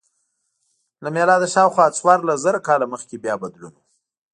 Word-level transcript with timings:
له 1.03 1.09
میلاده 1.15 1.47
شاوخوا 1.53 1.85
څوارلس 1.97 2.39
زره 2.45 2.59
کاله 2.67 2.85
مخکې 2.93 3.15
بیا 3.23 3.35
بدلون 3.43 3.73
و 3.75 3.81